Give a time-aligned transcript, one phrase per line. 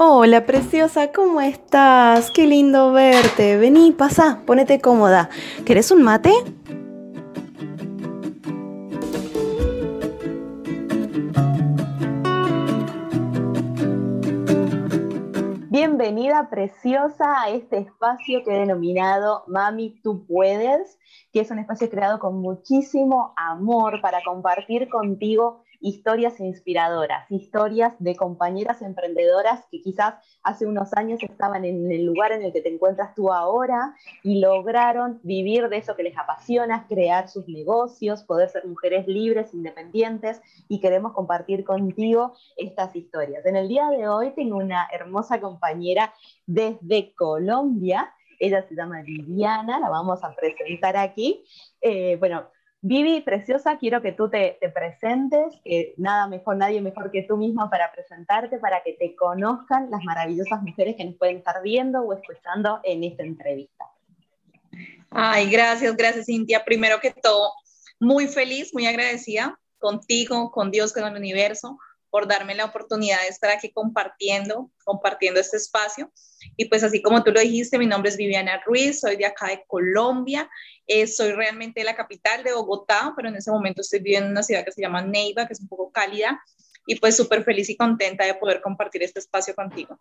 [0.00, 2.30] Hola, preciosa, ¿cómo estás?
[2.30, 3.56] Qué lindo verte.
[3.56, 5.28] Vení, pasa, ponete cómoda.
[5.66, 6.30] ¿Querés un mate?
[15.68, 20.96] Bienvenida preciosa a este espacio que he denominado Mami, tú puedes,
[21.32, 28.16] que es un espacio creado con muchísimo amor para compartir contigo historias inspiradoras, historias de
[28.16, 32.72] compañeras emprendedoras que quizás hace unos años estaban en el lugar en el que te
[32.72, 38.48] encuentras tú ahora y lograron vivir de eso que les apasiona, crear sus negocios, poder
[38.48, 43.46] ser mujeres libres, independientes y queremos compartir contigo estas historias.
[43.46, 46.12] En el día de hoy tengo una hermosa compañera
[46.46, 48.12] desde Colombia.
[48.40, 51.44] Ella se llama Viviana, la vamos a presentar aquí.
[51.80, 52.48] Eh, bueno,
[52.80, 57.68] Vivi, preciosa, quiero que tú te, presentes, que nada mejor, nadie mejor que tú misma
[57.68, 62.12] para presentarte, para que te conozcan las maravillosas mujeres que nos pueden estar viendo o
[62.12, 63.84] escuchando en esta entrevista.
[65.10, 66.64] Ay, gracias, gracias Cintia.
[66.64, 67.52] Primero que todo,
[67.98, 71.78] muy feliz, muy agradecida contigo, con Dios, con el universo,
[72.10, 76.10] por darme la oportunidad de estar aquí compartiendo, compartiendo este espacio.
[76.56, 79.48] Y pues así como tú lo dijiste, mi nombre es Viviana Ruiz, soy de acá
[79.48, 80.48] de Colombia,
[80.86, 84.32] eh, soy realmente de la capital de Bogotá, pero en ese momento estoy viviendo en
[84.32, 86.40] una ciudad que se llama Neiva, que es un poco cálida,
[86.86, 89.98] y pues súper feliz y contenta de poder compartir este espacio contigo.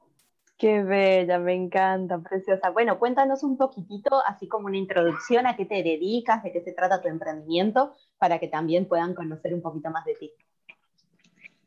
[0.58, 2.72] Qué bella, me encanta, preciosa.
[2.72, 6.74] Bueno, cuéntanos un poquitito, así como una introducción a qué te dedicas, de qué se
[6.74, 10.34] trata tu emprendimiento, para que también puedan conocer un poquito más de ti.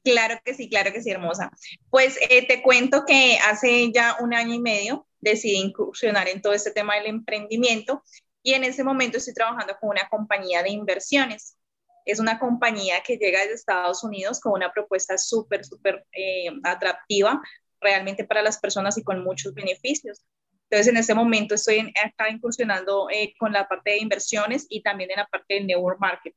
[0.02, 1.50] Claro que sí, claro que sí, hermosa.
[1.90, 6.54] Pues eh, te cuento que hace ya un año y medio decidí incursionar en todo
[6.54, 8.02] este tema del emprendimiento
[8.42, 11.58] y en ese momento estoy trabajando con una compañía de inversiones.
[12.06, 17.40] Es una compañía que llega desde Estados Unidos con una propuesta súper, súper eh, atractiva
[17.80, 20.24] realmente para las personas y con muchos beneficios.
[20.70, 25.10] Entonces, en ese momento estoy acá incursionando eh, con la parte de inversiones y también
[25.10, 26.34] en la parte de network market.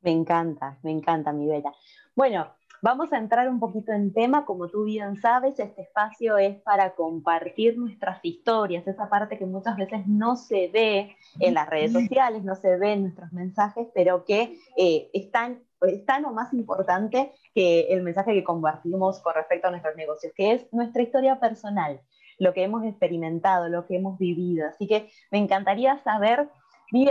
[0.00, 1.72] Me encanta, me encanta, mi bella.
[2.14, 2.54] Bueno,
[2.84, 6.94] Vamos a entrar un poquito en tema, como tú bien sabes, este espacio es para
[6.94, 12.44] compartir nuestras historias, esa parte que muchas veces no se ve en las redes sociales,
[12.44, 17.86] no se ve en nuestros mensajes, pero que eh, es, tan, o más importante que
[17.88, 22.02] el mensaje que compartimos con respecto a nuestros negocios, que es nuestra historia personal,
[22.38, 24.68] lo que hemos experimentado, lo que hemos vivido.
[24.68, 26.50] Así que me encantaría saber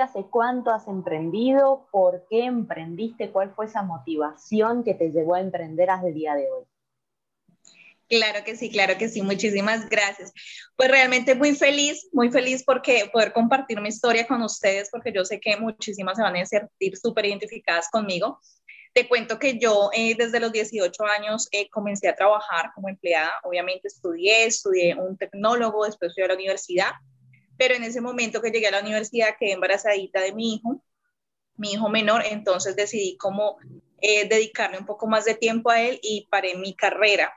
[0.01, 1.87] ¿hace cuánto has emprendido?
[1.91, 3.31] ¿Por qué emprendiste?
[3.31, 6.63] ¿Cuál fue esa motivación que te llevó a emprender hasta el día de hoy?
[8.07, 10.31] Claro que sí, claro que sí, muchísimas gracias.
[10.75, 15.25] Pues realmente muy feliz, muy feliz porque poder compartir mi historia con ustedes, porque yo
[15.25, 18.39] sé que muchísimas se van a sentir súper identificadas conmigo.
[18.93, 23.31] Te cuento que yo eh, desde los 18 años eh, comencé a trabajar como empleada,
[23.43, 26.91] obviamente estudié, estudié un tecnólogo, después fui a la universidad
[27.57, 30.83] pero en ese momento que llegué a la universidad quedé embarazadita de mi hijo,
[31.55, 33.57] mi hijo menor, entonces decidí cómo
[34.01, 37.33] eh, dedicarle un poco más de tiempo a él y paré mi carrera.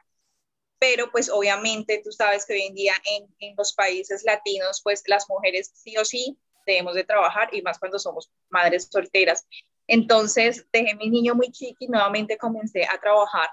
[0.78, 5.02] Pero pues obviamente tú sabes que hoy en día en, en los países latinos pues
[5.06, 9.46] las mujeres sí o sí debemos de trabajar y más cuando somos madres solteras.
[9.86, 13.48] Entonces dejé mi niño muy chiqui y nuevamente comencé a trabajar.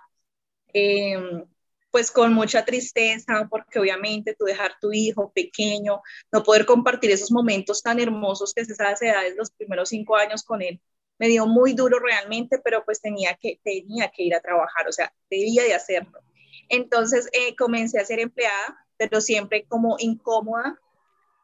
[0.73, 1.46] Eh,
[1.94, 7.31] pues con mucha tristeza, porque obviamente tú dejar tu hijo pequeño, no poder compartir esos
[7.31, 10.82] momentos tan hermosos que es esas edades, los primeros cinco años con él,
[11.20, 14.92] me dio muy duro realmente, pero pues tenía que, tenía que ir a trabajar, o
[14.92, 16.20] sea, debía de hacerlo.
[16.68, 20.80] Entonces eh, comencé a ser empleada, pero siempre como incómoda,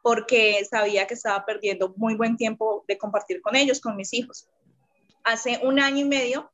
[0.02, 4.48] porque sabía que estaba perdiendo muy buen tiempo de compartir con ellos, con mis hijos.
[5.22, 6.50] Hace un año y medio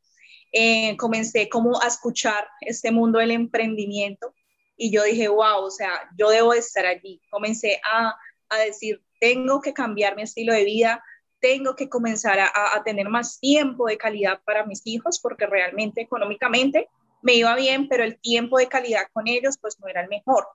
[0.53, 4.34] eh, comencé como a escuchar este mundo del emprendimiento
[4.77, 7.21] y yo dije, wow, o sea, yo debo estar allí.
[7.31, 8.15] Comencé a,
[8.49, 11.03] a decir, tengo que cambiar mi estilo de vida,
[11.41, 16.03] tengo que comenzar a, a, tener más tiempo de calidad para mis hijos porque realmente
[16.03, 16.89] económicamente
[17.23, 20.47] me iba bien, pero el tiempo de calidad con ellos pues no era el mejor.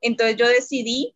[0.00, 1.14] Entonces yo decidí,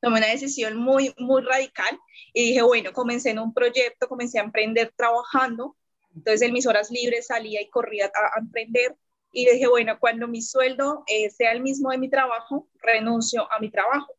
[0.00, 1.98] tomé una decisión muy, muy radical
[2.32, 5.76] y dije, bueno, comencé en un proyecto, comencé a emprender trabajando
[6.18, 8.96] entonces, en mis horas libres salía y corría a, emprender
[9.30, 13.60] y dije, bueno, cuando mi sueldo eh, sea el mismo de mi trabajo, renuncio a
[13.60, 14.12] mi trabajo.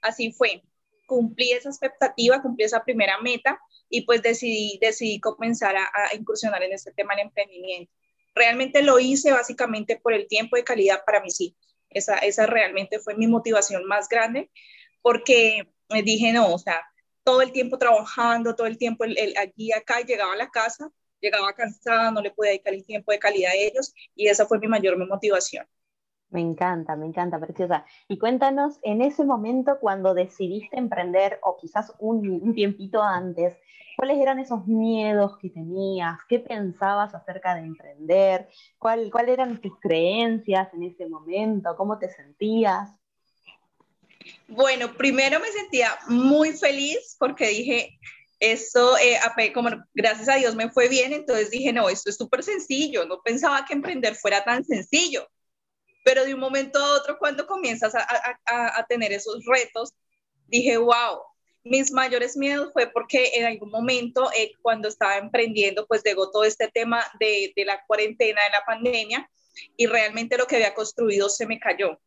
[0.00, 0.62] Así fue.
[1.06, 3.60] Cumplí esa expectativa, cumplí esa primera meta
[3.90, 7.92] y pues decidí, decidí comenzar a, incursionar en este tema del emprendimiento.
[8.34, 11.58] Realmente lo hice básicamente por el tiempo de calidad para mis hijos.
[11.90, 14.50] Esa, esa realmente fue mi motivación más grande
[15.02, 16.82] porque me dije, no, o sea,
[17.24, 20.90] todo el tiempo trabajando, todo el tiempo el, el, allí, acá, llegaba a la casa
[21.20, 24.58] llegaba cansada, no le podía dedicar el tiempo de calidad a ellos y esa fue
[24.58, 25.66] mi mayor motivación.
[26.30, 27.84] Me encanta, me encanta, preciosa.
[28.08, 33.56] Y cuéntanos, en ese momento cuando decidiste emprender, o quizás un, tiempito antes,
[33.96, 36.18] ¿cuáles eran esos miedos que tenías?
[36.28, 38.48] ¿Qué pensabas acerca de emprender?
[38.78, 41.76] ¿Cuál, ¿Cuáles eran tus creencias en ese momento?
[41.76, 42.90] ¿Cómo te sentías?
[44.48, 47.98] Bueno, primero me sentía muy feliz porque dije,
[48.40, 49.18] esto, eh,
[49.52, 53.22] como gracias a Dios me fue bien, entonces dije, no, esto es súper sencillo, no
[53.22, 55.26] pensaba que emprender fuera tan sencillo
[56.06, 59.92] pero de un momento a otro, cuando comienzas a, tener esos retos,
[60.46, 61.18] dije, wow,
[61.64, 66.44] mis mayores miedos fue porque en algún momento, eh, cuando estaba emprendiendo, pues llegó todo
[66.44, 69.28] este tema de, de, la cuarentena, de la pandemia,
[69.76, 72.00] y realmente lo que había construido se me cayó.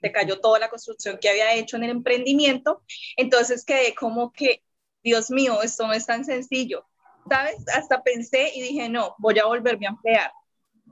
[0.00, 2.82] Se cayó toda la construcción que había hecho en el emprendimiento.
[3.18, 4.62] Entonces quedé como que,
[5.02, 6.86] Dios mío, esto no es tan sencillo.
[7.28, 7.56] ¿Sabes?
[7.74, 10.32] Hasta pensé y dije, no, voy a volverme a emplear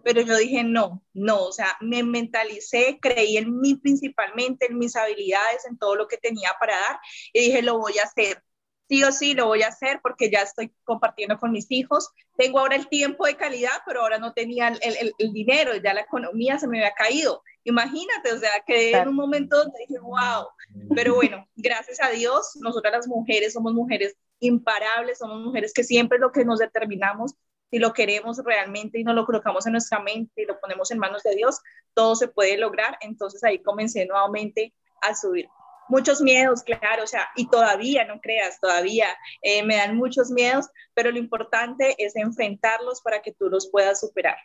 [0.03, 4.97] pero yo dije, no, no, o sea, me mentalicé, creí en mí principalmente, en mis
[4.97, 6.99] habilidades, en todo lo que tenía para dar,
[7.33, 8.43] y dije, lo voy a hacer.
[8.89, 12.11] Sí o sí, lo voy a hacer porque ya estoy compartiendo con mis hijos.
[12.37, 16.01] Tengo ahora el tiempo de calidad, pero ahora no tenía el, el, dinero, ya la
[16.01, 17.45] economía se me había caído.
[17.65, 20.47] Imagínate, o sea, que en un momento dije, wow.
[20.95, 26.19] Pero bueno, gracias a Dios, nosotras las mujeres somos mujeres imparables, somos mujeres que siempre
[26.19, 27.35] lo que nos determinamos
[27.71, 30.99] si lo queremos realmente y nos lo colocamos en nuestra mente y lo ponemos en
[30.99, 31.61] manos de Dios,
[31.95, 32.99] todo se puede lograr.
[33.01, 35.49] Entonces ahí comencé nuevamente a subir.
[35.89, 39.07] Muchos miedos, claro, o sea, y todavía, no creas, todavía
[39.43, 43.99] eh, me dan muchos miedos, pero lo importante es enfrentarlos para que tú los puedas
[43.99, 44.37] superar.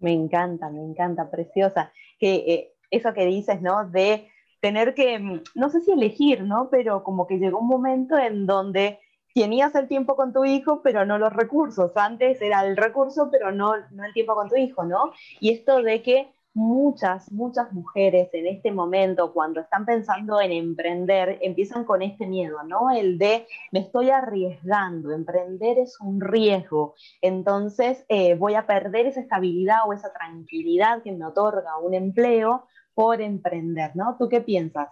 [0.00, 1.92] Me encanta, me encanta, preciosa.
[2.22, 3.88] Que eh, eso que dices, ¿no?
[3.88, 4.28] De
[4.60, 6.68] tener que, mm, no sé si elegir, ¿no?
[6.70, 9.00] Pero como que llegó un momento en donde
[9.34, 11.96] tenías el tiempo con tu hijo, pero no los recursos.
[11.96, 15.12] Antes era el recurso, pero no, no el tiempo con tu hijo, ¿no?
[15.40, 21.38] Y esto de que muchas, muchas mujeres en este momento, cuando están pensando en emprender,
[21.40, 22.90] empiezan con este miedo, ¿no?
[22.90, 29.20] El de, me estoy arriesgando, emprender es un riesgo, entonces eh, voy a perder esa
[29.20, 34.16] estabilidad o esa tranquilidad que me otorga un empleo por emprender, ¿no?
[34.18, 34.88] ¿Tú qué piensas?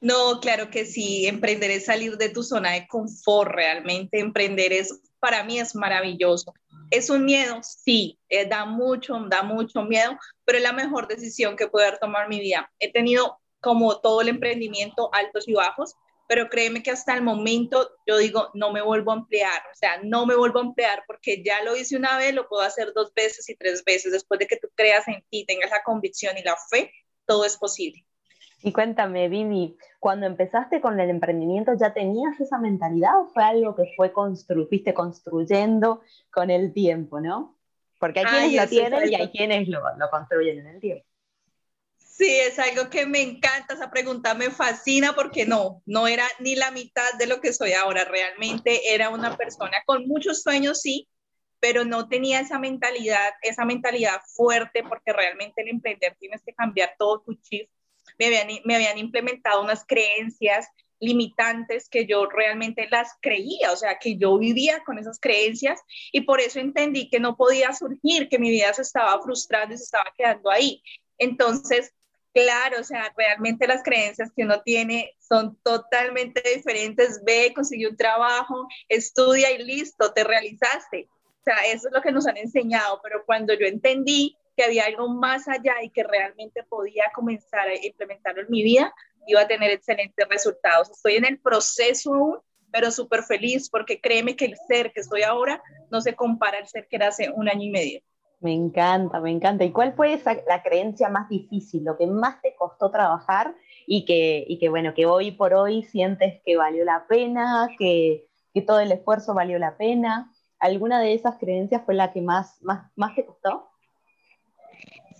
[0.00, 5.00] No, claro que sí, emprender es salir de tu zona de confort, realmente emprender es,
[5.18, 6.52] para mí es maravilloso.
[6.90, 11.56] Es un miedo, sí, eh, da mucho, da mucho miedo, pero es la mejor decisión
[11.56, 12.70] que puedo tomado en mi vida.
[12.78, 15.94] He tenido como todo el emprendimiento altos y bajos,
[16.28, 20.00] pero créeme que hasta el momento yo digo, no me vuelvo a emplear, o sea,
[20.02, 23.12] no me vuelvo a emplear porque ya lo hice una vez, lo puedo hacer dos
[23.14, 26.42] veces y tres veces, después de que tú creas en ti, tengas la convicción y
[26.42, 26.92] la fe,
[27.26, 28.04] todo es posible.
[28.66, 33.76] Y cuéntame, Vivi, cuando empezaste con el emprendimiento, ¿ya tenías esa mentalidad o fue algo
[33.76, 36.00] que fue constru fuiste construyendo
[36.32, 37.58] con el tiempo, no?
[38.00, 41.04] Porque hay quienes lo tienen y hay quienes lo, lo construyen en el tiempo.
[41.98, 46.56] Sí, es algo que me encanta, esa pregunta me fascina porque no, no era ni
[46.56, 51.06] la mitad de lo que soy ahora, realmente era una persona con muchos sueños, sí,
[51.60, 56.94] pero no tenía esa mentalidad, esa mentalidad fuerte porque realmente en emprender tienes que cambiar
[56.98, 57.68] todo tu chip
[58.18, 60.68] me habían, me habían implementado unas creencias
[61.00, 65.80] limitantes que yo realmente las creía, o sea, que yo vivía con esas creencias
[66.12, 69.78] y por eso entendí que no podía surgir, que mi vida se estaba frustrando y
[69.78, 70.82] se estaba quedando ahí.
[71.18, 71.92] Entonces,
[72.32, 77.22] claro, o sea, realmente las creencias que uno tiene son totalmente diferentes.
[77.24, 81.08] Ve, consigue un trabajo, estudia y listo, te realizaste.
[81.40, 84.84] O sea, eso es lo que nos han enseñado, pero cuando yo entendí que había
[84.84, 88.94] algo más allá y que realmente podía comenzar a implementarlo en mi vida,
[89.26, 90.90] iba a tener excelentes resultados.
[90.90, 92.38] Estoy en el proceso aún,
[92.70, 96.66] pero súper feliz porque créeme que el ser que estoy ahora no se compara al
[96.66, 98.00] ser que era hace un año y medio.
[98.40, 99.64] Me encanta, me encanta.
[99.64, 103.54] ¿Y cuál fue esa, la creencia más difícil, lo que más te costó trabajar
[103.86, 108.26] y que, y que, bueno, que hoy por hoy sientes que valió la pena, que,
[108.52, 110.30] que todo el esfuerzo valió la pena?
[110.58, 113.70] ¿Alguna de esas creencias fue la que más, más, más te costó?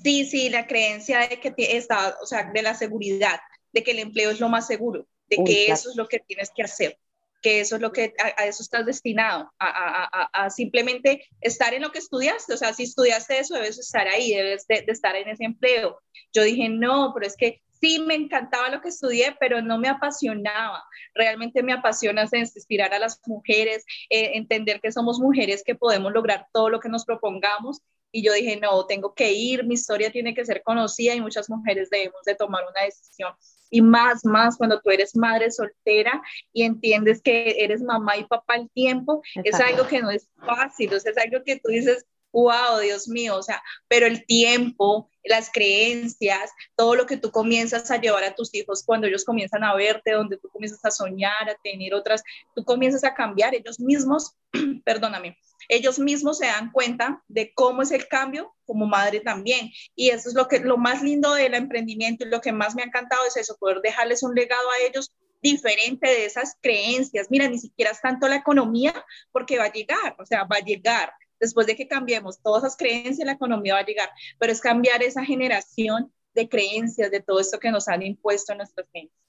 [0.05, 3.41] Sí, sí, la creencia de que está, o sea, de la seguridad,
[3.73, 6.51] de que el empleo es lo más seguro, de que eso es lo que tienes
[6.55, 6.99] que hacer,
[7.41, 12.01] que eso es lo que a, eso estás destinado, a, simplemente estar en lo que
[12.01, 15.99] estudiaste, o sea, si estudiaste eso, debes estar ahí, debes de, estar en ese empleo.
[16.35, 19.89] Yo dije, no, pero es que sí me encantaba lo que estudié, pero no me
[19.89, 20.85] apasionaba.
[21.15, 26.47] Realmente me apasiona inspirar a las mujeres, eh, entender que somos mujeres que podemos lograr
[26.53, 27.81] todo lo que nos propongamos
[28.15, 31.51] y yo dije, no, tengo que ir, mi historia tiene que ser conocida y muchas
[31.51, 33.35] mujeres debemos de tomar una decisión.
[33.71, 38.55] Y más, más cuando tú eres madre soltera y entiendes que eres mamá y papá
[38.55, 42.07] al tiempo, es algo que no es fácil, o sea, es algo que tú dices,
[42.35, 47.91] wow, Dios mío, o sea, pero el tiempo, las creencias, todo lo que tú comienzas
[47.91, 51.49] a llevar a tus hijos cuando ellos comienzan a verte, donde tú comienzas a soñar,
[51.49, 52.23] a tener otras,
[52.55, 54.35] tú comienzas a cambiar, ellos mismos,
[54.85, 55.39] perdóname,
[55.69, 59.71] ellos mismos se dan cuenta de cómo es el cambio como madre también.
[59.95, 62.83] Y eso es lo que lo más lindo del emprendimiento y lo que más me
[62.83, 65.13] ha encantado es eso, poder dejarles un legado a ellos
[65.45, 67.29] diferente de esas creencias.
[67.31, 70.65] Mira, ni siquiera es tanto la economía porque va a llegar, o sea, va a
[70.65, 71.13] llegar.
[71.45, 74.09] Después de que cambiemos todas esas creencias, la economía va a llegar,
[74.39, 78.59] pero es cambiar esa generación de creencias, de todo esto que nos han impuesto en
[78.59, 79.24] nuestras mentes.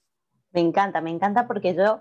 [0.56, 2.00] Me encanta, me encanta porque yo,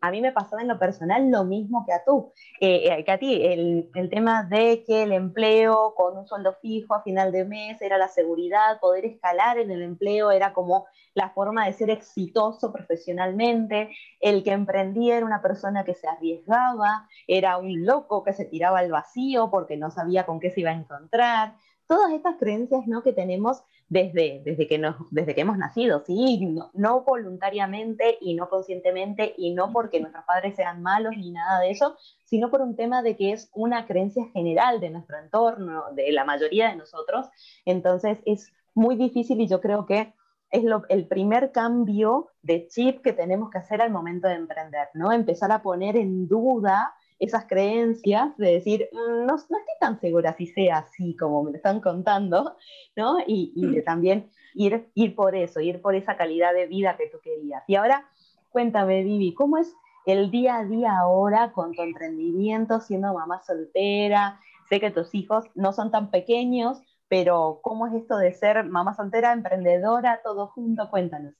[0.00, 3.12] a mí me pasaba en lo personal lo mismo que a tú, eh, eh, que
[3.12, 7.30] a ti, el, el, tema de que el empleo con un sueldo fijo a final
[7.30, 11.74] de mes era la seguridad, poder escalar en el empleo era como la forma de
[11.74, 18.24] ser exitoso profesionalmente, el que emprendía era una persona que se arriesgaba, era un loco
[18.24, 21.54] que se tiraba al vacío porque no sabía con qué se iba a encontrar,
[21.90, 23.02] todas estas creencias ¿no?
[23.02, 26.56] que tenemos desde, desde, que, nos, desde que hemos nacido, ¿sí?
[26.72, 31.72] No, voluntariamente y no conscientemente y no porque nuestros padres sean malos ni nada de
[31.72, 36.12] eso, sino por un tema de que es una creencia general de nuestro entorno, de
[36.12, 37.26] la mayoría de nosotros.
[37.64, 40.14] Entonces es muy difícil y yo creo que
[40.52, 45.10] es el primer cambio de chip que tenemos que hacer al momento de emprender, ¿no?
[45.10, 50.34] Empezar a poner en duda esas creencias de decir, mm, no, no, estoy tan segura
[50.36, 52.56] si sea así como me lo están contando,
[52.96, 53.18] ¿no?
[53.26, 57.08] Y, y de también ir, ir por eso, ir por esa calidad de vida que
[57.08, 57.62] tú querías.
[57.68, 58.08] Y ahora,
[58.50, 59.72] cuéntame, Vivi, ¿cómo es
[60.06, 64.40] el día a día ahora con tu emprendimiento, siendo mamá soltera?
[64.68, 68.94] Sé que tus hijos no son tan pequeños, pero ¿cómo es esto de ser mamá
[68.94, 70.88] soltera, emprendedora, todo junto?
[70.90, 71.34] Cuéntanos.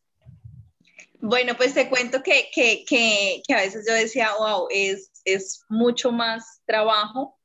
[1.23, 5.65] Bueno, pues te cuento que, que, que, que, a veces yo decía, wow, es, es
[5.69, 7.39] mucho más trabajo,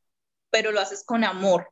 [0.50, 1.70] pero lo haces con amor,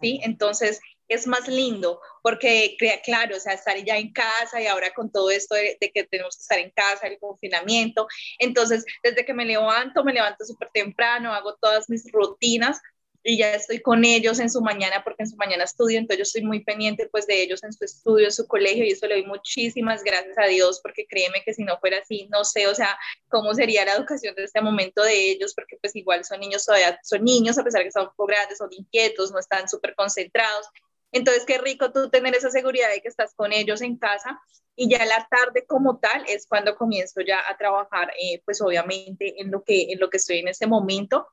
[0.00, 0.20] ¿sí?
[0.24, 5.12] Entonces es más lindo porque, claro, o sea, estar ya en casa y ahora con
[5.12, 8.08] todo esto de, de, que tenemos que estar en casa, el confinamiento,
[8.40, 12.80] entonces desde que me levanto, me levanto súper temprano, hago todas mis rutinas
[13.28, 16.22] y ya estoy con ellos en su mañana, porque en su mañana estudio, entonces yo
[16.22, 19.16] estoy muy pendiente pues de ellos en su estudio, en su colegio, y eso le
[19.16, 22.74] doy muchísimas gracias a Dios, porque créeme que si no fuera así, no sé, o
[22.74, 26.64] sea, cómo sería la educación de este momento de ellos, porque pues igual son niños
[26.64, 29.68] todavía, son niños, a pesar de que son un poco grandes, son inquietos, no están
[29.68, 30.66] súper concentrados,
[31.12, 34.40] entonces, qué rico tú tener esa seguridad de que estás con ellos en casa
[34.76, 39.40] y ya la tarde como tal es cuando comienzo ya a trabajar, eh, pues obviamente
[39.40, 41.26] en lo, que, en lo que estoy en este momento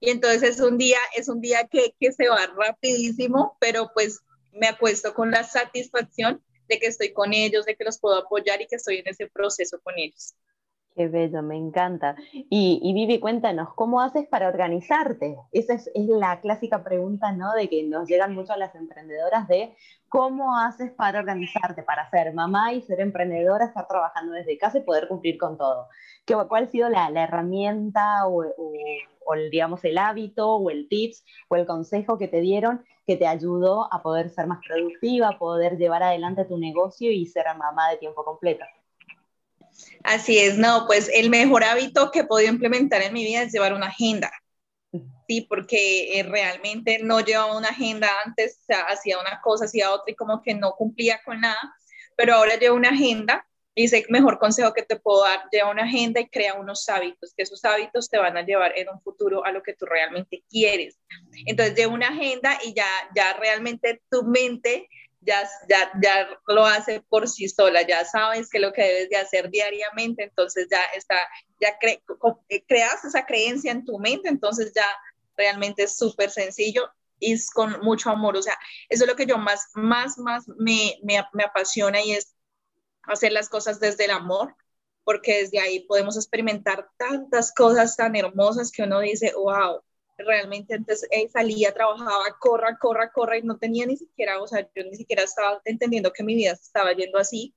[0.00, 4.20] y entonces es un día, es un día que, que se va rapidísimo, pero pues
[4.52, 8.60] me acuesto con la satisfacción de que estoy con ellos, de que los puedo apoyar
[8.62, 10.34] y que estoy en ese proceso con ellos.
[10.96, 12.16] Qué bello, me encanta.
[12.32, 15.36] Y, y, Vivi, cuéntanos, ¿cómo haces para organizarte?
[15.52, 17.52] Esa es, la clásica pregunta, ¿no?
[17.54, 19.76] De que nos llegan mucho a las emprendedoras de
[20.08, 24.82] cómo haces para organizarte, para ser mamá y ser emprendedora, estar trabajando desde casa y
[24.82, 25.88] poder cumplir con todo.
[26.26, 28.72] ¿Qué, ¿Cuál ha sido la, la herramienta o, o,
[29.26, 33.26] o digamos, el hábito o el tips o el consejo que te dieron que te
[33.26, 37.96] ayudó a poder ser más productiva, poder llevar adelante tu negocio y ser mamá de
[37.96, 38.64] tiempo completo.
[40.02, 43.52] Así es, no, pues el mejor hábito que he podido implementar en mi vida es
[43.52, 44.32] llevar una agenda.
[45.28, 49.92] Sí, porque eh, realmente no llevaba una agenda antes, o sea, hacía una cosa, hacía
[49.92, 51.60] otra y como que no cumplía con nada,
[52.16, 53.46] pero ahora llevo una agenda
[53.76, 57.32] Dice, el mejor consejo que te puedo dar, lleva una agenda y crea unos hábitos,
[57.34, 60.44] que esos hábitos te van a llevar en un futuro a lo que tú realmente
[60.50, 60.98] quieres.
[61.46, 64.88] Entonces, lleva una agenda y ya, ya realmente tu mente
[65.20, 69.16] ya, ya, ya lo hace por sí sola, ya sabes que lo que debes de
[69.16, 71.16] hacer diariamente, entonces ya está,
[71.60, 71.76] ya
[72.48, 74.86] eh, creas esa creencia en tu mente, entonces ya
[75.36, 78.56] realmente es súper sencillo y es con mucho amor, o sea,
[78.88, 82.34] eso es lo que yo más, más, más me, me, me apasiona y es
[83.02, 84.54] hacer las cosas desde el amor,
[85.04, 89.82] porque desde ahí podemos experimentar tantas cosas tan hermosas que uno dice, wow,
[90.24, 94.68] realmente antes eh, salía, trabajaba, corra, corra, corra y no tenía ni siquiera, o sea,
[94.74, 97.54] yo ni siquiera estaba entendiendo que mi vida se estaba yendo así.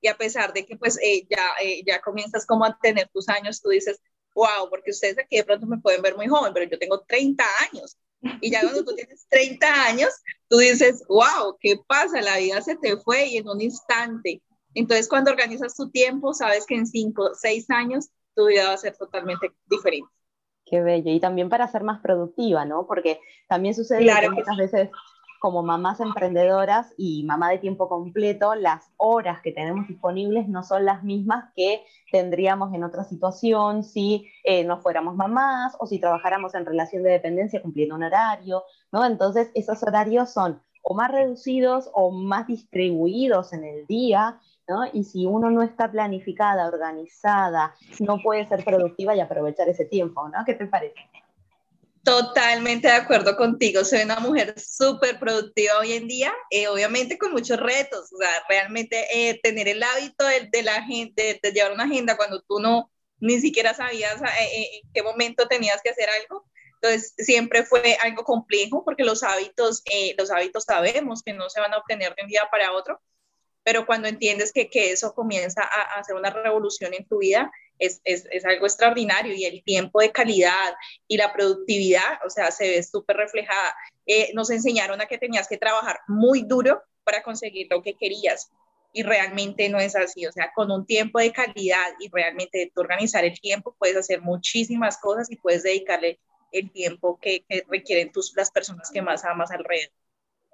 [0.00, 3.28] Y a pesar de que pues eh, ya, eh, ya comienzas como a tener tus
[3.28, 4.00] años, tú dices,
[4.34, 7.44] wow, porque ustedes aquí de pronto me pueden ver muy joven, pero yo tengo 30
[7.70, 7.96] años.
[8.40, 10.10] Y ya cuando tú tienes 30 años,
[10.48, 12.20] tú dices, wow, ¿qué pasa?
[12.20, 14.42] La vida se te fue y en un instante
[14.74, 18.78] entonces, cuando organizas tu tiempo, sabes que en cinco, seis años tu vida va a
[18.78, 20.08] ser totalmente diferente.
[20.72, 21.12] Qué bello.
[21.12, 22.86] Y también para ser más productiva, ¿no?
[22.86, 24.88] Porque también sucede que muchas veces
[25.38, 30.86] como mamás emprendedoras y mamá de tiempo completo, las horas que tenemos disponibles no son
[30.86, 36.54] las mismas que tendríamos en otra situación si eh, no fuéramos mamás o si trabajáramos
[36.54, 39.04] en relación de dependencia cumpliendo un horario, ¿no?
[39.04, 44.88] Entonces, esos horarios son o más reducidos o más distribuidos en el día, ¿no?
[44.92, 50.28] Y si uno no está planificada, organizada, no puede ser productiva y aprovechar ese tiempo,
[50.28, 50.44] ¿no?
[50.44, 50.94] ¿Qué te parece?
[52.04, 53.84] Totalmente de acuerdo contigo.
[53.84, 58.12] Soy una mujer súper productiva hoy en día, eh, obviamente con muchos retos.
[58.12, 62.16] O sea, realmente eh, tener el hábito de, de la gente, de, llevar una agenda
[62.16, 62.90] cuando tú no
[63.20, 66.44] ni siquiera sabías eh, en qué momento tenías que hacer algo.
[66.80, 69.84] Entonces, siempre fue algo complejo porque los hábitos,
[70.18, 73.00] los hábitos sabemos que no se van a obtener de un día para otro,
[73.64, 77.50] pero cuando entiendes que, que eso comienza a, a hacer una revolución en tu vida,
[77.78, 80.74] es, es, es, algo extraordinario y el tiempo de calidad
[81.08, 83.74] y la productividad, o sea, se ve súper reflejada.
[84.06, 88.50] Eh, nos enseñaron a que tenías que trabajar muy duro para conseguir lo que querías
[88.92, 93.24] y realmente no es así, o sea, con un tiempo de calidad y realmente organizar
[93.24, 96.20] el tiempo puedes hacer muchísimas cosas y puedes dedicarle
[96.52, 99.92] el tiempo que, que requieren tus, las personas que más amas alrededor.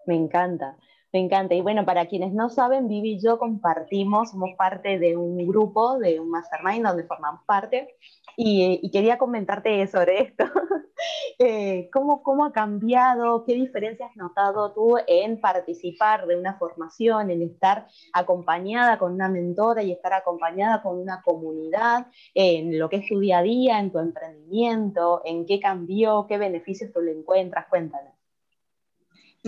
[0.06, 0.76] Me encanta.
[1.12, 1.54] Me encanta.
[1.54, 5.98] Y bueno, para quienes no saben, Vivi y yo compartimos, somos parte de un grupo,
[5.98, 7.96] de un mastermind donde formamos parte.
[8.36, 10.44] Y, quería comentarte sobre esto.
[11.38, 13.44] eh, ¿cómo, ¿Cómo ha cambiado?
[13.44, 19.28] ¿Qué diferencias has notado tú en participar de una formación, en estar acompañada con una
[19.28, 23.80] mentora y estar acompañada con una comunidad, en lo que es tu día a día,
[23.80, 27.66] en tu emprendimiento, en qué cambió, qué beneficios tú le encuentras?
[27.68, 28.17] Cuéntanos.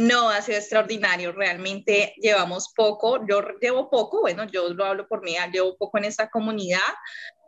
[0.00, 1.30] No, ha sido extraordinario.
[1.32, 6.04] Realmente llevamos poco, yo llevo poco, bueno, yo lo hablo por mí, llevo poco en
[6.04, 6.78] esta comunidad,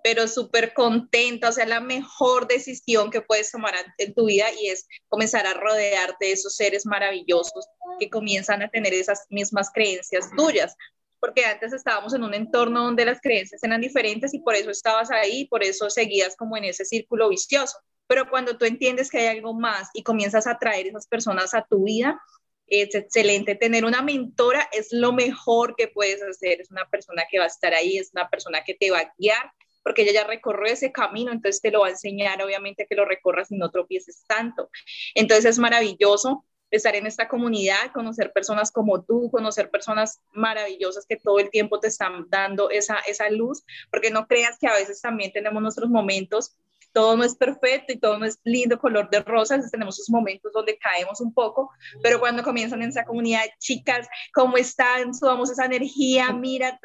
[0.05, 4.67] pero súper contenta, o sea, la mejor decisión que puedes tomar en tu vida y
[4.67, 7.67] es comenzar a rodearte de esos seres maravillosos
[7.99, 10.77] que comienzan a tener esas mismas creencias tuyas,
[11.21, 15.11] porque antes estábamos en un entorno donde las creencias eran diferentes y por eso estabas
[15.11, 17.79] ahí, por eso seguías como en ese círculo vicioso.
[18.13, 21.65] Pero cuando tú entiendes que hay algo más y comienzas a traer esas personas a
[21.65, 22.21] tu vida,
[22.67, 23.55] es excelente.
[23.55, 26.61] Tener una mentora es lo mejor que puedes hacer.
[26.61, 29.15] Es una persona que va a estar ahí, es una persona que te va a
[29.17, 29.51] guiar,
[29.83, 33.07] porque ella ya recorrió ese camino, entonces te lo va a enseñar, obviamente, que lo
[33.07, 34.69] recorras y no tropieces tanto.
[35.15, 41.17] Entonces es maravilloso estar en esta comunidad, conocer personas como tú, conocer personas maravillosas que
[41.17, 45.01] todo el tiempo te están dando esa, esa luz, porque no creas que a veces
[45.01, 46.59] también tenemos nuestros momentos
[46.93, 50.53] todo no es perfecto y todo no es lindo color de rosas, tenemos esos momentos
[50.53, 51.71] donde caemos un poco,
[52.03, 55.15] pero cuando comienzan en esa comunidad, chicas, ¿cómo están?
[55.15, 56.79] Subamos esa energía, mira,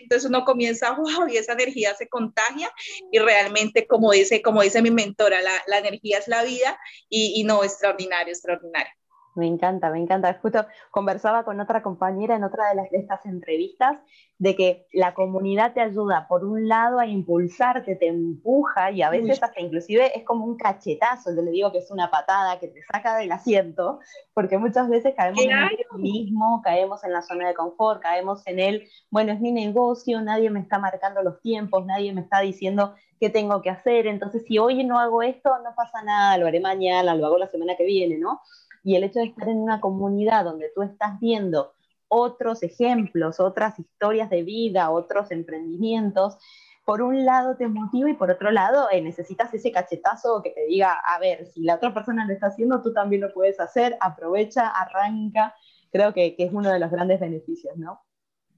[0.00, 2.70] entonces uno comienza, wow, y esa energía se contagia
[3.10, 7.40] y realmente, como dice, como dice mi mentora, la, la energía es la vida y,
[7.40, 8.92] y no, extraordinario, extraordinario.
[9.34, 10.38] Me encanta, me encanta.
[10.40, 13.98] Justo conversaba con otra compañera en otra de, las, de estas entrevistas
[14.42, 19.08] de que la comunidad te ayuda, por un lado, a impulsarte, te empuja y a
[19.08, 22.66] veces hasta inclusive es como un cachetazo, yo le digo que es una patada que
[22.66, 24.00] te saca del asiento,
[24.34, 28.58] porque muchas veces caemos en el mismo, caemos en la zona de confort, caemos en
[28.58, 32.96] el, bueno, es mi negocio, nadie me está marcando los tiempos, nadie me está diciendo
[33.20, 36.58] qué tengo que hacer, entonces si hoy no hago esto, no pasa nada, lo haré
[36.58, 38.40] mañana, lo hago la semana que viene, ¿no?
[38.82, 41.72] Y el hecho de estar en una comunidad donde tú estás viendo
[42.08, 46.36] otros ejemplos, otras historias de vida, otros emprendimientos,
[46.84, 50.66] por un lado te motiva y por otro lado eh, necesitas ese cachetazo que te
[50.66, 53.96] diga, a ver, si la otra persona lo está haciendo, tú también lo puedes hacer,
[54.00, 55.54] aprovecha, arranca.
[55.92, 58.00] Creo que, que es uno de los grandes beneficios, ¿no?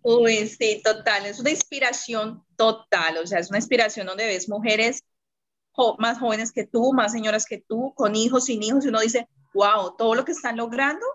[0.03, 5.03] Uy, sí, total, es una inspiración total, o sea, es una inspiración donde ves mujeres
[5.99, 9.29] más jóvenes que tú, más señoras que tú, con hijos, sin hijos, y uno dice,
[9.55, 11.07] wow, todo lo que están logrando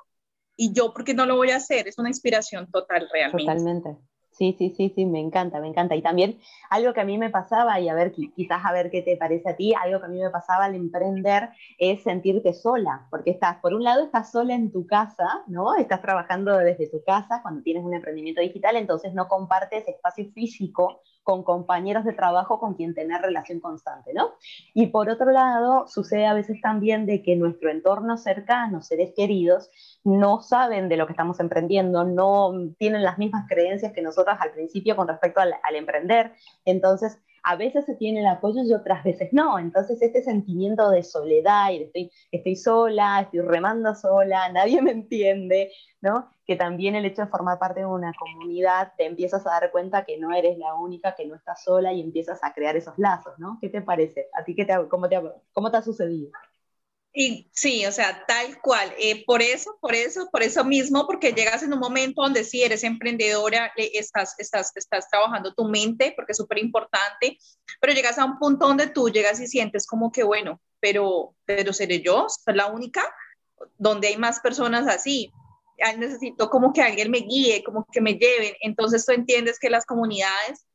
[0.55, 1.87] y yo, ¿por qué no lo voy a hacer?
[1.87, 3.45] Es una inspiración total realmente.
[3.45, 3.97] Totalmente.
[4.31, 5.95] Sí, sí, sí, sí, me encanta, me encanta.
[5.95, 9.01] Y también algo que a mí me pasaba, y a ver, quizás a ver qué
[9.01, 13.07] te parece a ti, algo que a mí me pasaba al emprender es sentirte sola,
[13.09, 15.75] porque estás, por un lado, estás sola en tu casa, ¿no?
[15.75, 21.01] Estás trabajando desde tu casa cuando tienes un emprendimiento digital, entonces no compartes espacio físico
[21.29, 24.31] con compañeros de trabajo con quien tener relación constante, ¿no?
[24.73, 29.69] Y por otro lado, sucede a veces también de que nuestro entorno cercano, seres queridos,
[30.03, 34.53] no saben de lo que estamos emprendiendo, no tienen las mismas creencias que nosotros al
[34.53, 36.33] principio con respecto al emprender.
[36.65, 39.57] Entonces, a veces se tiene el apoyo y otras veces no.
[39.57, 44.91] Entonces este sentimiento de soledad y de estoy, estoy sola, estoy remando sola, nadie me
[44.91, 46.29] entiende, ¿no?
[46.45, 50.05] Que también el hecho de formar parte de una comunidad te empiezas a dar cuenta
[50.05, 53.33] que no eres la única, que no estás sola y empiezas a crear esos lazos,
[53.39, 53.57] ¿no?
[53.59, 54.27] ¿Qué te parece?
[54.39, 55.19] ¿A ti qué te, cómo, te,
[55.51, 56.29] cómo te ha sucedido?
[57.11, 58.93] Y sí, o sea, tal cual.
[58.99, 62.61] Eh, por eso, por eso, por eso mismo, porque llegas en un momento donde si
[62.61, 67.37] eres emprendedora, estás, estás, estás trabajando tu mente, porque es súper importante,
[67.81, 71.73] pero llegas a un punto donde tú llegas y sientes como que, bueno, pero, pero
[71.73, 73.03] seré yo, soy la única,
[73.77, 75.31] donde hay más personas así.
[75.97, 78.53] Necesito como que alguien me guíe, como que me lleven.
[78.61, 80.65] Entonces tú entiendes que las comunidades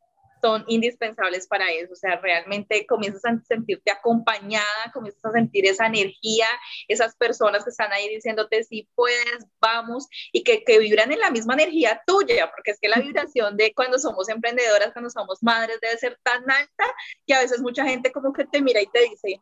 [0.45, 1.95] son indispensables para eso.
[1.95, 6.47] O sea, realmente comienzas a sentirte acompañada, comienzas a sentir esa energía,
[6.87, 11.31] esas personas que están ahí diciéndote si puedes, vamos, y que, que vibran en la
[11.31, 15.79] misma energía tuya, porque es que la vibración de cuando somos emprendedoras, cuando somos madres,
[15.81, 16.85] debe ser tan alta
[17.27, 19.41] que a veces mucha gente como que te mira y te dice,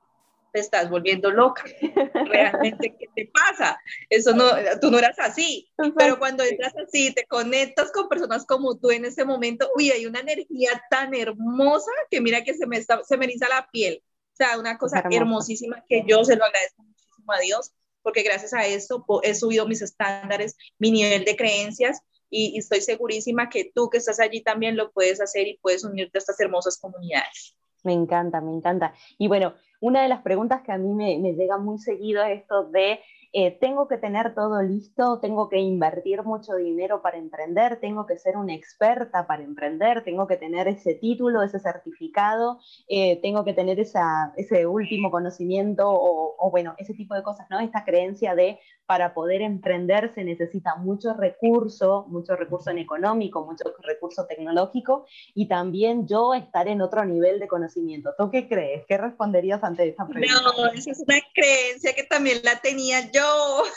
[0.53, 1.65] te estás volviendo loca.
[2.27, 3.81] Realmente, ¿qué te pasa?
[4.09, 4.45] Eso no,
[4.81, 5.73] tú no eras así.
[5.97, 10.07] Pero cuando entras así, te conectas con personas como tú en ese momento, uy, hay
[10.07, 14.03] una energía tan hermosa que mira que se me, está, se me eriza la piel.
[14.33, 18.53] O sea, una cosa hermosísima que yo se lo agradezco muchísimo a Dios, porque gracias
[18.53, 23.71] a eso he subido mis estándares, mi nivel de creencias y, y, estoy segurísima que
[23.75, 27.55] tú que estás allí también lo puedes hacer y puedes unirte a estas hermosas comunidades.
[27.83, 28.95] Me encanta, me encanta.
[29.19, 32.65] Y bueno, una de las preguntas que a mí me, llega muy seguido es esto
[32.65, 33.01] de,
[33.33, 38.19] eh, tengo que tener todo listo, tengo que invertir mucho dinero para emprender, tengo que
[38.19, 43.55] ser una experta para emprender, tengo que tener ese título, ese certificado, eh, tengo que
[43.55, 47.61] tener ese último conocimiento o, o, bueno, ese tipo de cosas, ¿no?
[47.61, 53.65] Esta creencia de para poder emprender se necesita mucho recurso, mucho recurso en económico, mucho
[53.83, 58.11] recurso tecnológico y también yo estar en otro nivel de conocimiento.
[58.19, 58.85] ¿Tú qué crees?
[58.87, 60.35] ¿Qué responderías ante esta pregunta?
[60.43, 63.22] No, esa es una creencia que también la tenía yo.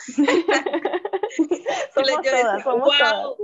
[1.94, 3.36] somos todas, somos wow.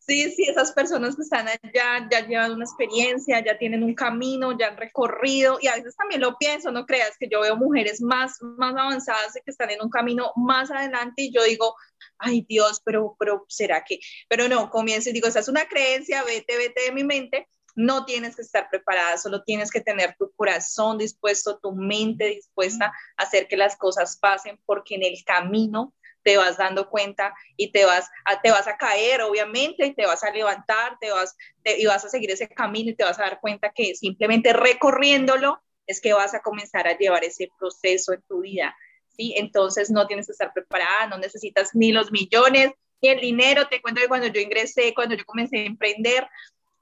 [0.00, 4.56] Sí, sí, esas personas que están allá ya llevan una experiencia, ya tienen un camino,
[4.58, 8.00] ya han recorrido y a veces también lo pienso, no creas que yo veo mujeres
[8.00, 11.74] más, más avanzadas que están en un camino más adelante y yo digo,
[12.18, 13.98] ay Dios, pero, pero ¿será que?
[14.28, 18.04] Pero no, comienzo y digo, esa es una creencia, vete, vete de mi mente, no
[18.04, 23.22] tienes que estar preparada, solo tienes que tener tu corazón dispuesto, tu mente dispuesta a
[23.22, 27.84] hacer que las cosas pasen, porque en el camino te vas dando cuenta y te
[27.84, 31.86] vas a, te vas a caer, obviamente, y te vas a levantar, te vas, y
[31.86, 36.00] vas a seguir ese camino y te vas a dar cuenta que simplemente recorriéndolo es
[36.00, 38.76] que vas a comenzar a llevar ese proceso en tu vida.
[39.08, 39.34] ¿sí?
[39.36, 43.68] Entonces no tienes que estar preparada, no necesitas ni los millones, ni el dinero.
[43.68, 46.28] Te cuento que cuando yo ingresé, cuando yo comencé a emprender,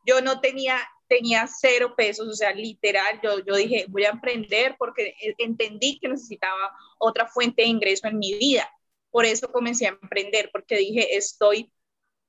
[0.07, 4.77] yo no tenía, tenía cero pesos, o sea, literal, yo, yo dije, voy a emprender
[4.79, 8.69] porque entendí que necesitaba otra fuente de ingreso en mi vida.
[9.11, 11.73] Por eso comencé a emprender, porque dije, estoy,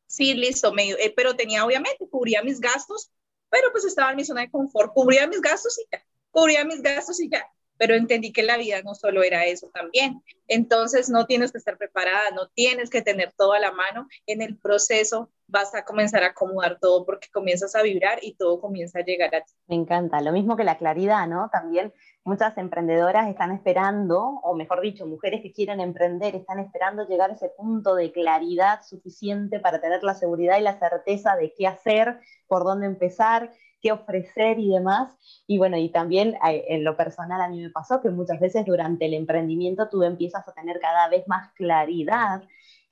[0.08, 3.12] sí, listo, medio, eh, pero tenía obviamente, cubría mis gastos,
[3.50, 6.82] pero pues estaba en mi zona de confort, cubría mis gastos y ya, cubría mis
[6.82, 7.46] gastos y ya
[7.82, 10.22] pero entendí que la vida no solo era eso también.
[10.48, 14.08] Entonces no tienes que estar preparada, no tienes que tener todo a la mano.
[14.28, 18.60] En el proceso vas a comenzar a acomodar todo porque comienzas a vibrar y todo
[18.60, 19.54] comienza a llegar a ti.
[19.68, 21.50] Me encanta, lo mismo que la claridad, ¿no?
[21.52, 27.30] También muchas emprendedoras están esperando, o mejor dicho, mujeres que quieren emprender, están esperando llegar
[27.30, 31.68] a ese punto de claridad suficiente para tener la seguridad y la certeza de qué
[31.68, 35.12] hacer, por dónde empezar qué ofrecer y demás.
[35.48, 38.66] Y bueno, y también eh, en lo personal a mí me pasó que muchas veces
[38.66, 42.44] durante el emprendimiento tú empiezas a tener cada vez más claridad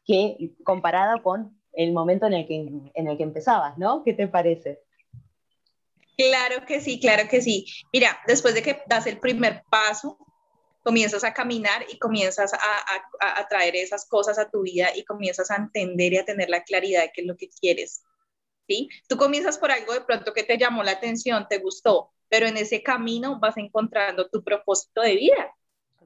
[0.04, 2.56] que comparada con el momento en el que,
[2.94, 4.04] en el que empezabas, ¿no?
[4.04, 4.82] ¿Qué te parece?
[6.18, 7.66] Claro que sí, claro que sí.
[7.94, 10.18] Mira, después de que das el primer paso,
[10.84, 15.52] comienzas a caminar y comienzas a, a, traer esas cosas a tu vida y comienzas
[15.52, 18.04] a entender y a tener la claridad de qué es lo que quieres.
[19.08, 22.58] Tú comienzas por algo de pronto que te llamó la atención, te gustó, pero en
[22.58, 25.56] ese camino vas encontrando tu propósito de vida.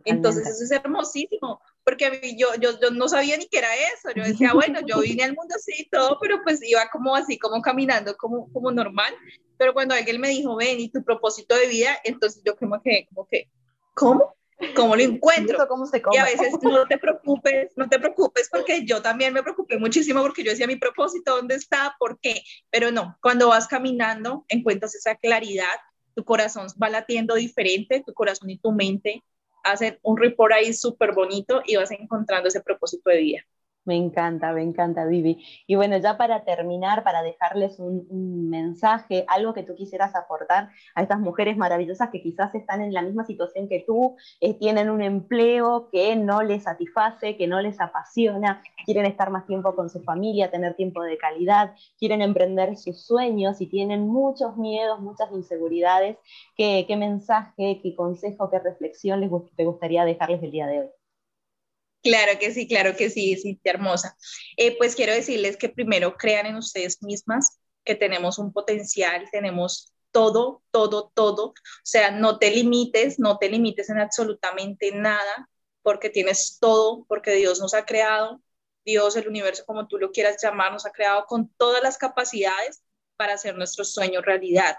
[0.05, 4.23] Entonces eso es hermosísimo, porque yo, yo, yo, no sabía ni qué era eso, yo
[4.23, 7.61] decía, bueno, yo vine al mundo así y todo, pero pues iba como así, como
[7.61, 9.13] caminando, como, como normal,
[9.57, 13.07] pero cuando alguien me dijo, ven, y tu propósito de vida, entonces yo como que,
[13.09, 13.49] como que,
[13.93, 14.35] ¿cómo?
[14.75, 15.67] ¿Cómo lo encuentro?
[15.67, 19.43] ¿Cómo se y a veces no te preocupes, no te preocupes porque yo también me
[19.43, 21.95] preocupé muchísimo porque yo decía mi propósito, ¿dónde está?
[21.99, 22.43] ¿Por qué?
[22.69, 25.75] Pero no, cuando vas caminando encuentras esa claridad,
[26.15, 29.23] tu corazón va latiendo diferente, tu corazón y tu mente
[29.63, 33.47] hacen un report ahí súper bonito y vas encontrando ese propósito de vida.
[33.85, 35.43] Me encanta, me encanta, Vivi.
[35.67, 41.01] Y bueno, ya para terminar, para dejarles un, mensaje, algo que tú quisieras aportar a
[41.01, 45.01] estas mujeres maravillosas que quizás están en la misma situación que tú, eh, tienen un
[45.01, 50.01] empleo que no les satisface, que no les apasiona, quieren estar más tiempo con su
[50.01, 56.17] familia, tener tiempo de calidad, quieren emprender sus sueños y tienen muchos miedos, muchas inseguridades.
[56.55, 61.02] ¿Qué, mensaje, qué consejo, qué reflexión les te gustaría dejarles el día de hoy?
[62.03, 64.17] Claro que sí, claro que sí, sí, hermosa.
[64.57, 69.93] Eh, pues quiero decirles que primero crean en ustedes mismas, que tenemos un potencial, tenemos
[70.11, 71.45] todo, todo, todo.
[71.47, 75.49] O sea, no te limites, no te limites en absolutamente nada,
[75.81, 78.41] porque tienes todo, porque Dios nos ha creado,
[78.83, 82.83] Dios, el universo, como tú lo quieras llamar, nos ha creado con todas las capacidades
[83.15, 84.75] para hacer nuestros sueños realidad.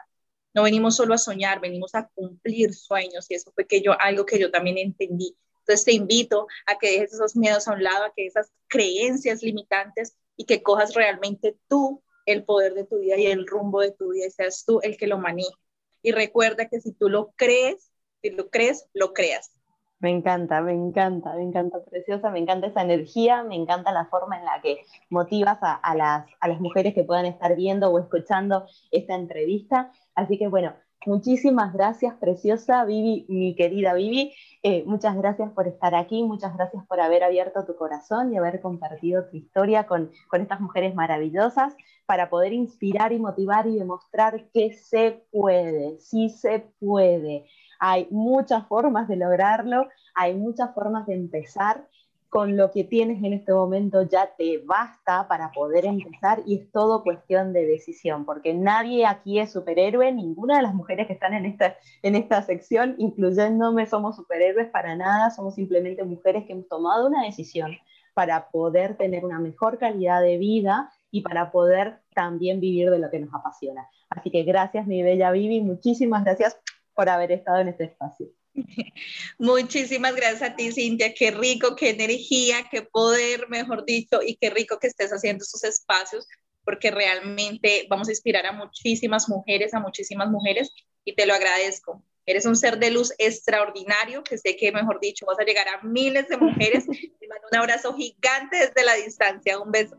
[0.53, 4.27] No venimos solo a soñar, venimos a cumplir sueños y eso fue que yo, algo
[4.27, 8.05] que yo también entendí entonces te invito a que dejes esos miedos a un lado,
[8.05, 13.17] a que esas creencias limitantes y que cojas realmente tú el poder de tu vida
[13.17, 15.55] y el rumbo de tu vida y seas tú el que lo maneje.
[16.03, 19.53] Y recuerda que si tú lo crees, si lo crees, lo creas.
[20.01, 24.39] Me encanta, me encanta, me encanta, preciosa, me encanta esa energía, me encanta la forma
[24.39, 28.67] en la que motivas a, las, a las mujeres que puedan estar viendo o escuchando
[28.91, 29.93] esta entrevista.
[30.15, 30.75] Así que bueno,
[31.07, 34.33] Muchísimas gracias, preciosa Vivi, mi querida Vivi.
[34.63, 38.63] Eh, muchas gracias por estar aquí, muchas gracias por haber abierto tu corazón y haber
[38.63, 44.49] compartido tu historia con, con estas mujeres maravillosas para poder inspirar y motivar y demostrar
[44.55, 47.45] que se puede, sí se puede.
[47.79, 51.87] Hay muchas formas de lograrlo, hay muchas formas de empezar
[52.35, 56.73] con lo que tienes en este momento ya te basta para poder empezar y es
[56.73, 61.33] todo cuestión de decisión, porque nadie aquí es superhéroe, ninguna de las mujeres que están
[61.35, 66.67] en esta, en esta sección, incluyéndome, somos superhéroes para nada, somos simplemente mujeres que hemos
[66.67, 67.71] tomado una decisión
[68.15, 73.13] para poder tener una mejor calidad de vida y para poder también vivir de lo
[73.13, 73.89] que nos apasiona.
[74.11, 76.61] Así que gracias, mi bella Vivi, muchísimas gracias
[76.95, 78.27] por haber estado en este espacio.
[79.39, 81.15] Muchísimas gracias a ti, Cintia.
[81.15, 85.65] Qué rico, qué energía, qué poder, mejor dicho, y qué rico que estés haciendo estos
[85.65, 86.27] espacios,
[86.65, 90.71] porque realmente vamos a inspirar a muchísimas mujeres, a muchísimas mujeres,
[91.05, 92.03] y te lo agradezco.
[92.27, 95.83] Eres un ser de luz extraordinario, que sé que, mejor dicho, vas a llegar a
[95.83, 96.87] miles de mujeres.
[97.21, 99.61] Te mando un abrazo gigante desde la distancia.
[99.61, 99.97] Un beso.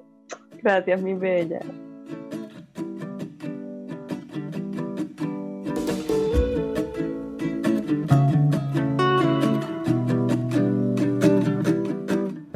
[0.63, 1.59] Gracias, mi bella.